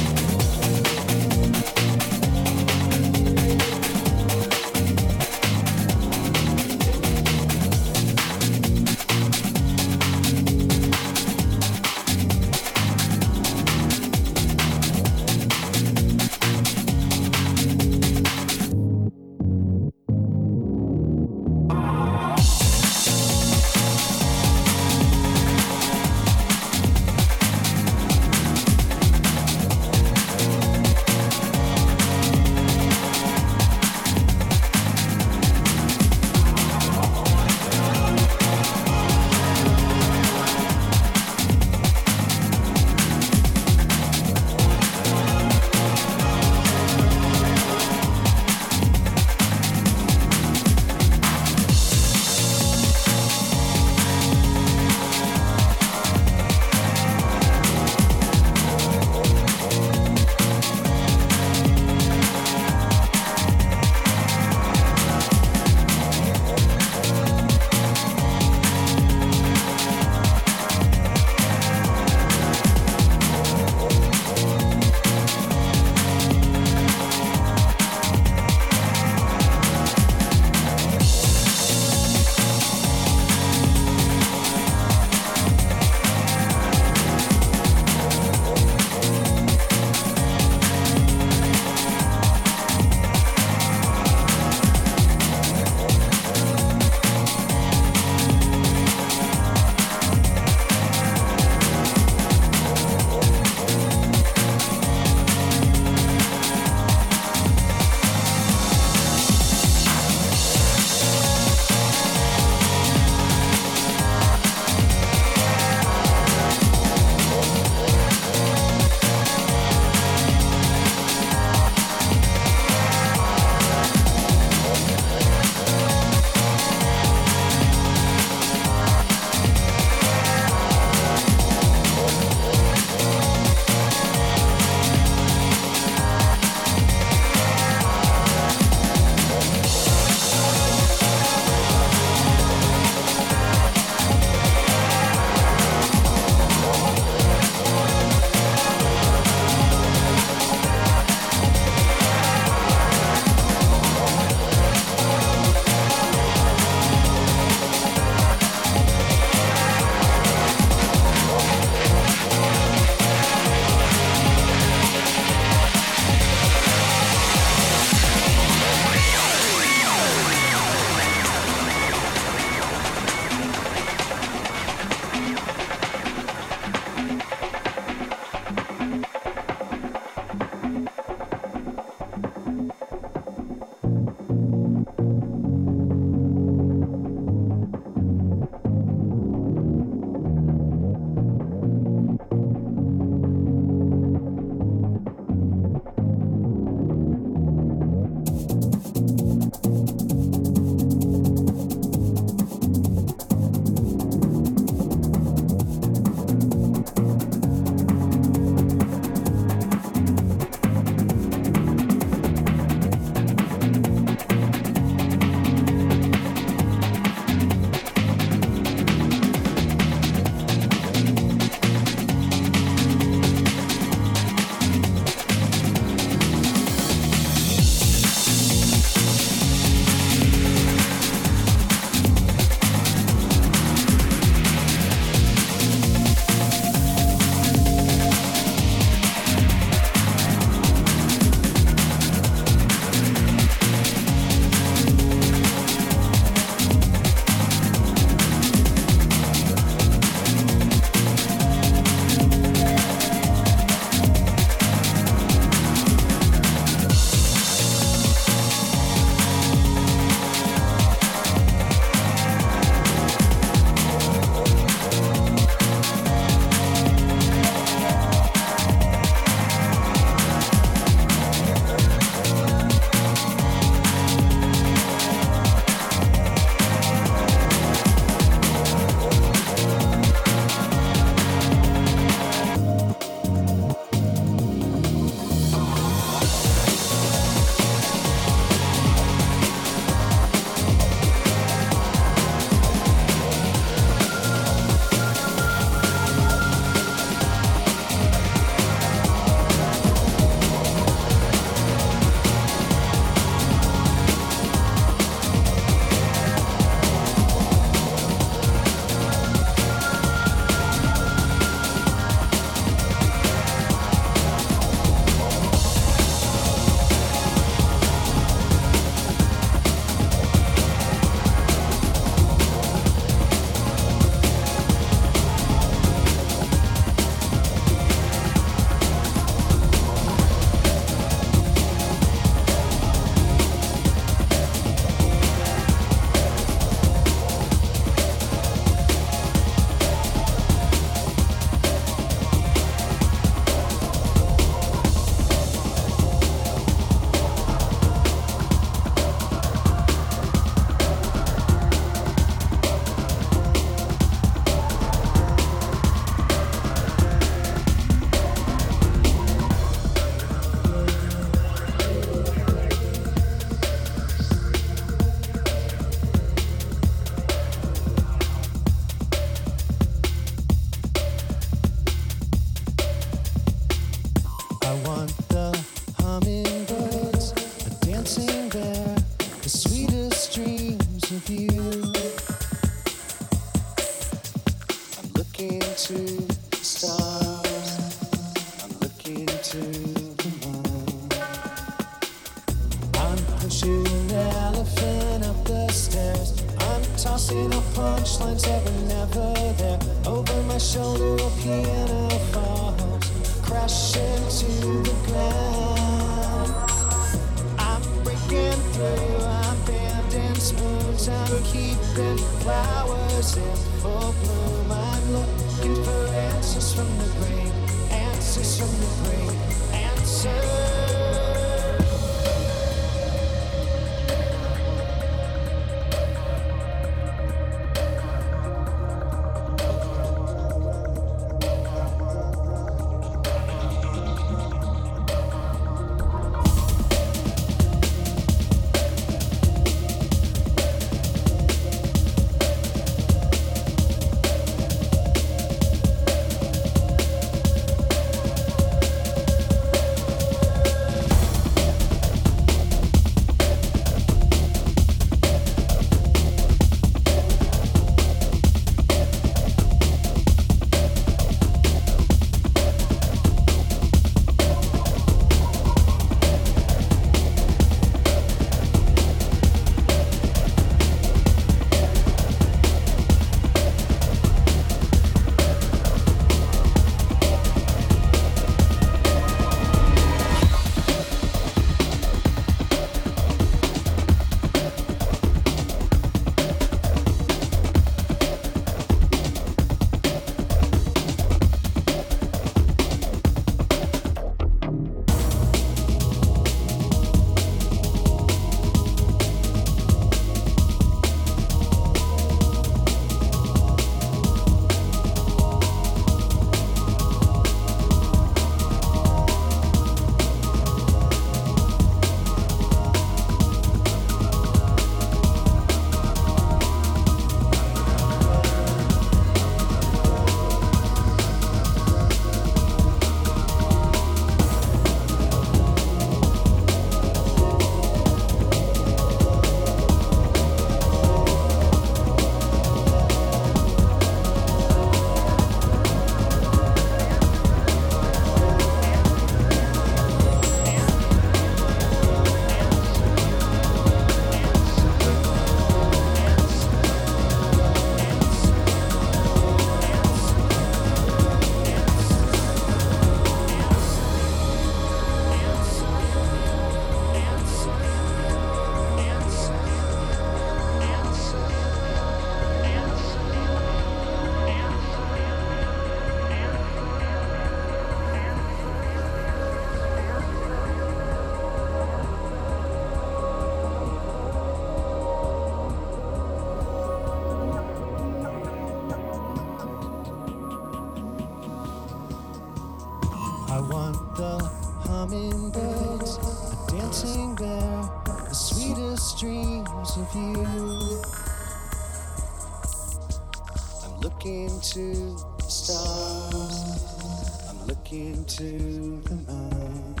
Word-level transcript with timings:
into 597.94 599.00
the 599.02 599.14
night. 599.14 600.00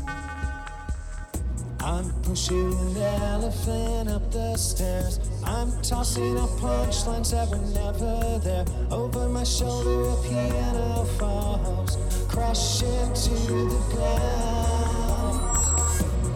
I'm 1.80 2.10
pushing 2.22 2.72
an 2.72 2.96
elephant 2.96 4.08
up 4.08 4.30
the 4.32 4.56
stairs. 4.56 5.20
I'm 5.44 5.70
tossing 5.82 6.36
out 6.38 6.48
punchlines 6.58 7.30
that 7.30 7.48
were 7.50 7.66
never 7.82 8.38
there. 8.40 8.64
Over 8.90 9.28
my 9.28 9.44
shoulder, 9.44 10.08
a 10.10 10.16
piano 10.22 11.04
falls, 11.18 11.96
crashing 12.28 13.12
to 13.24 13.34
the 13.72 13.82
ground. 13.92 15.40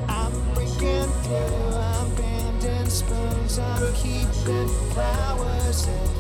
I'm 0.09 0.33
breaking 0.55 1.11
through, 1.25 1.75
I'm 1.75 2.15
bending 2.15 2.89
spoons, 2.89 3.59
I'm 3.59 3.95
keeping 3.95 4.69
flowers 4.93 5.89
in 5.89 6.18